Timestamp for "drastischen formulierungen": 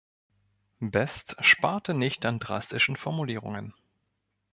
2.39-3.75